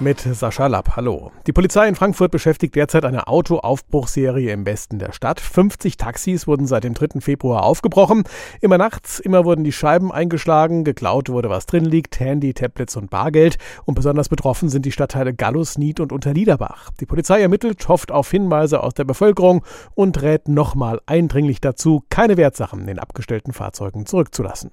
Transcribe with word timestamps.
mit 0.00 0.20
Sascha 0.20 0.66
Lapp. 0.66 0.96
Hallo. 0.96 1.30
Die 1.46 1.52
Polizei 1.52 1.88
in 1.88 1.94
Frankfurt 1.94 2.30
beschäftigt 2.30 2.74
derzeit 2.74 3.04
eine 3.04 3.28
Autoaufbruchserie 3.28 4.52
im 4.52 4.66
Westen 4.66 4.98
der 4.98 5.12
Stadt. 5.12 5.40
50 5.40 5.96
Taxis 5.96 6.46
wurden 6.46 6.66
seit 6.66 6.84
dem 6.84 6.94
3. 6.94 7.20
Februar 7.20 7.62
aufgebrochen. 7.62 8.24
Immer 8.60 8.78
nachts, 8.78 9.20
immer 9.20 9.44
wurden 9.44 9.64
die 9.64 9.72
Scheiben 9.72 10.12
eingeschlagen, 10.12 10.84
geklaut 10.84 11.28
wurde, 11.28 11.50
was 11.50 11.66
drin 11.66 11.84
liegt, 11.84 12.20
Handy, 12.20 12.54
Tablets 12.54 12.96
und 12.96 13.10
Bargeld. 13.10 13.58
Und 13.84 13.94
besonders 13.94 14.28
betroffen 14.28 14.68
sind 14.68 14.84
die 14.84 14.92
Stadtteile 14.92 15.34
Gallus, 15.34 15.78
Nied 15.78 16.00
und 16.00 16.12
Unterliederbach. 16.12 16.90
Die 17.00 17.06
Polizei 17.06 17.40
ermittelt, 17.40 17.88
hofft 17.88 18.12
auf 18.12 18.30
Hinweise 18.30 18.82
aus 18.82 18.94
der 18.94 19.04
Bevölkerung 19.04 19.64
und 19.94 20.20
rät 20.22 20.48
nochmal 20.48 21.00
eindringlich 21.06 21.60
dazu, 21.60 22.02
keine 22.10 22.36
Wertsachen 22.36 22.80
in 22.80 22.86
den 22.86 22.98
abgestellten 22.98 23.52
Fahrzeugen 23.52 24.06
zurückzulassen. 24.06 24.70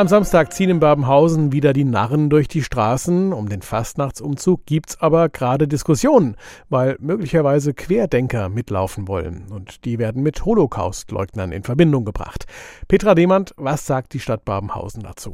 Am 0.00 0.08
Samstag 0.08 0.54
ziehen 0.54 0.70
in 0.70 0.80
Babenhausen 0.80 1.52
wieder 1.52 1.74
die 1.74 1.84
Narren 1.84 2.30
durch 2.30 2.48
die 2.48 2.62
Straßen. 2.62 3.34
Um 3.34 3.50
den 3.50 3.60
Fastnachtsumzug 3.60 4.64
gibt's 4.64 4.98
aber 4.98 5.28
gerade 5.28 5.68
Diskussionen, 5.68 6.36
weil 6.70 6.96
möglicherweise 7.00 7.74
Querdenker 7.74 8.48
mitlaufen 8.48 9.08
wollen. 9.08 9.44
Und 9.50 9.84
die 9.84 9.98
werden 9.98 10.22
mit 10.22 10.42
Holocaustleugnern 10.42 11.52
in 11.52 11.64
Verbindung 11.64 12.06
gebracht. 12.06 12.46
Petra 12.88 13.14
Demand, 13.14 13.52
was 13.58 13.84
sagt 13.84 14.14
die 14.14 14.20
Stadt 14.20 14.46
Babenhausen 14.46 15.02
dazu? 15.02 15.32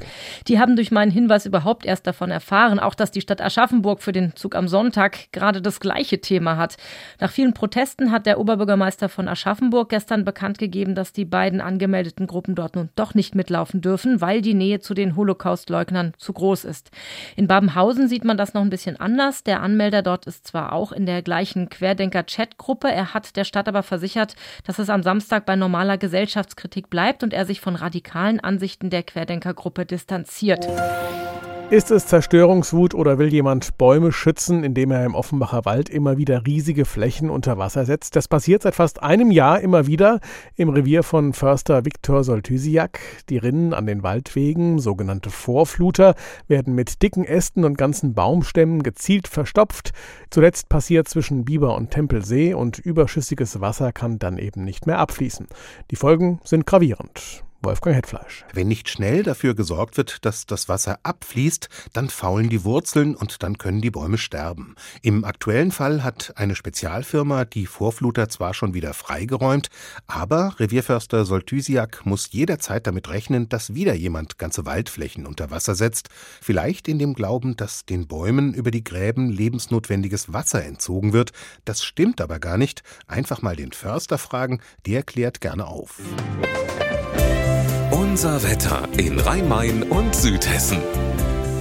Die 0.48 0.58
haben 0.58 0.74
durch 0.74 0.90
meinen 0.90 1.12
Hinweis 1.12 1.46
überhaupt 1.46 1.86
erst 1.86 2.08
davon 2.08 2.32
erfahren, 2.32 2.80
auch 2.80 2.96
dass 2.96 3.12
die 3.12 3.20
Stadt 3.20 3.40
Aschaffenburg 3.40 4.02
für 4.02 4.10
den 4.10 4.34
Zug 4.34 4.56
am 4.56 4.66
Sonntag 4.66 5.30
gerade 5.30 5.62
das 5.62 5.78
gleiche 5.78 6.20
Thema 6.20 6.56
hat. 6.56 6.76
Nach 7.20 7.30
vielen 7.30 7.54
Protesten 7.54 8.10
hat 8.10 8.26
der 8.26 8.40
Oberbürgermeister 8.40 9.08
von 9.08 9.28
Aschaffenburg 9.28 9.90
gestern 9.90 10.24
bekannt 10.24 10.58
gegeben, 10.58 10.96
dass 10.96 11.12
die 11.12 11.24
beiden 11.24 11.60
angemeldeten 11.60 12.26
Gruppen 12.26 12.56
dort 12.56 12.74
nun 12.74 12.88
doch 12.96 13.14
nicht 13.14 13.36
mitlaufen 13.36 13.80
dürfen, 13.80 14.20
weil 14.20 14.42
die 14.42 14.55
Nähe 14.56 14.80
zu 14.80 14.94
den 14.94 15.16
Holocaust-Leugnern 15.16 16.12
zu 16.18 16.32
groß 16.32 16.64
ist. 16.64 16.90
In 17.36 17.46
Babenhausen 17.46 18.08
sieht 18.08 18.24
man 18.24 18.36
das 18.36 18.54
noch 18.54 18.62
ein 18.62 18.70
bisschen 18.70 18.98
anders. 18.98 19.44
Der 19.44 19.62
Anmelder 19.62 20.02
dort 20.02 20.26
ist 20.26 20.46
zwar 20.46 20.72
auch 20.72 20.92
in 20.92 21.06
der 21.06 21.22
gleichen 21.22 21.68
Querdenker-Chat-Gruppe, 21.68 22.90
er 22.90 23.14
hat 23.14 23.36
der 23.36 23.44
Stadt 23.44 23.68
aber 23.68 23.82
versichert, 23.82 24.34
dass 24.64 24.78
es 24.78 24.90
am 24.90 25.02
Samstag 25.02 25.46
bei 25.46 25.56
normaler 25.56 25.98
Gesellschaftskritik 25.98 26.90
bleibt 26.90 27.22
und 27.22 27.32
er 27.32 27.46
sich 27.46 27.60
von 27.60 27.76
radikalen 27.76 28.40
Ansichten 28.40 28.90
der 28.90 29.02
Querdenker-Gruppe 29.02 29.86
distanziert. 29.86 30.66
Ist 31.68 31.90
es 31.90 32.06
Zerstörungswut 32.06 32.94
oder 32.94 33.18
will 33.18 33.26
jemand 33.26 33.76
Bäume 33.76 34.12
schützen, 34.12 34.62
indem 34.62 34.92
er 34.92 35.04
im 35.04 35.16
Offenbacher 35.16 35.64
Wald 35.64 35.88
immer 35.88 36.16
wieder 36.16 36.46
riesige 36.46 36.84
Flächen 36.84 37.28
unter 37.28 37.58
Wasser 37.58 37.84
setzt? 37.84 38.14
Das 38.14 38.28
passiert 38.28 38.62
seit 38.62 38.76
fast 38.76 39.02
einem 39.02 39.32
Jahr 39.32 39.60
immer 39.60 39.88
wieder 39.88 40.20
im 40.54 40.68
Revier 40.68 41.02
von 41.02 41.32
Förster 41.32 41.84
Viktor 41.84 42.22
Soltysiak. 42.22 43.00
Die 43.30 43.38
Rinnen 43.38 43.74
an 43.74 43.84
den 43.84 44.04
Waldwegen, 44.04 44.78
sogenannte 44.78 45.30
Vorfluter, 45.30 46.14
werden 46.46 46.76
mit 46.76 47.02
dicken 47.02 47.24
Ästen 47.24 47.64
und 47.64 47.76
ganzen 47.76 48.14
Baumstämmen 48.14 48.84
gezielt 48.84 49.26
verstopft. 49.26 49.90
Zuletzt 50.30 50.68
passiert 50.68 51.08
zwischen 51.08 51.44
Biber 51.44 51.74
und 51.74 51.90
Tempelsee 51.90 52.54
und 52.54 52.78
überschüssiges 52.78 53.60
Wasser 53.60 53.90
kann 53.90 54.20
dann 54.20 54.38
eben 54.38 54.62
nicht 54.62 54.86
mehr 54.86 55.00
abfließen. 55.00 55.48
Die 55.90 55.96
Folgen 55.96 56.40
sind 56.44 56.64
gravierend. 56.64 57.42
Wolfgang 57.66 57.96
Hetfleisch. 57.96 58.44
Wenn 58.52 58.68
nicht 58.68 58.88
schnell 58.88 59.24
dafür 59.24 59.56
gesorgt 59.56 59.96
wird, 59.96 60.24
dass 60.24 60.46
das 60.46 60.68
Wasser 60.68 61.00
abfließt, 61.02 61.68
dann 61.92 62.08
faulen 62.08 62.48
die 62.48 62.62
Wurzeln 62.62 63.16
und 63.16 63.42
dann 63.42 63.58
können 63.58 63.80
die 63.80 63.90
Bäume 63.90 64.18
sterben. 64.18 64.76
Im 65.02 65.24
aktuellen 65.24 65.72
Fall 65.72 66.04
hat 66.04 66.32
eine 66.36 66.54
Spezialfirma 66.54 67.44
die 67.44 67.66
Vorfluter 67.66 68.28
zwar 68.28 68.54
schon 68.54 68.72
wieder 68.72 68.94
freigeräumt, 68.94 69.66
aber 70.06 70.54
Revierförster 70.60 71.24
Soltysiak 71.24 72.06
muss 72.06 72.30
jederzeit 72.30 72.86
damit 72.86 73.08
rechnen, 73.08 73.48
dass 73.48 73.74
wieder 73.74 73.94
jemand 73.94 74.38
ganze 74.38 74.64
Waldflächen 74.64 75.26
unter 75.26 75.50
Wasser 75.50 75.74
setzt, 75.74 76.08
vielleicht 76.40 76.86
in 76.86 77.00
dem 77.00 77.14
Glauben, 77.14 77.56
dass 77.56 77.84
den 77.84 78.06
Bäumen 78.06 78.54
über 78.54 78.70
die 78.70 78.84
Gräben 78.84 79.28
lebensnotwendiges 79.28 80.32
Wasser 80.32 80.64
entzogen 80.64 81.12
wird. 81.12 81.32
Das 81.64 81.82
stimmt 81.82 82.20
aber 82.20 82.38
gar 82.38 82.58
nicht. 82.58 82.84
Einfach 83.08 83.42
mal 83.42 83.56
den 83.56 83.72
Förster 83.72 84.18
fragen, 84.18 84.60
der 84.86 85.02
klärt 85.02 85.40
gerne 85.40 85.66
auf. 85.66 86.00
Unser 88.16 88.42
Wetter 88.44 88.88
in 88.96 89.20
Rhein-Main 89.20 89.82
und 89.82 90.16
Südhessen. 90.16 90.78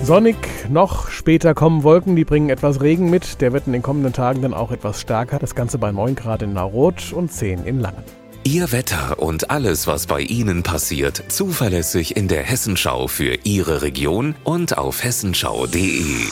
Sonnig, 0.03 0.37
noch 0.69 1.09
später 1.09 1.53
kommen 1.53 1.83
Wolken, 1.83 2.15
die 2.15 2.23
bringen 2.23 2.49
etwas 2.49 2.79
Regen 2.79 3.09
mit. 3.09 3.41
Der 3.41 3.51
wird 3.51 3.67
in 3.67 3.73
den 3.73 3.81
kommenden 3.81 4.13
Tagen 4.13 4.41
dann 4.41 4.53
auch 4.53 4.71
etwas 4.71 5.01
stärker. 5.01 5.37
Das 5.37 5.53
Ganze 5.53 5.77
bei 5.77 5.91
9 5.91 6.15
Grad 6.15 6.43
in 6.43 6.53
Naroth 6.53 7.11
und 7.11 7.29
10 7.29 7.65
in 7.65 7.81
Langen. 7.81 8.05
Ihr 8.45 8.71
Wetter 8.71 9.19
und 9.19 9.51
alles, 9.51 9.85
was 9.85 10.07
bei 10.07 10.21
Ihnen 10.21 10.63
passiert, 10.63 11.23
zuverlässig 11.27 12.15
in 12.15 12.29
der 12.29 12.43
Hessenschau 12.43 13.09
für 13.09 13.37
Ihre 13.43 13.81
Region 13.81 14.33
und 14.45 14.77
auf 14.77 15.03
hessenschau.de. 15.03 16.29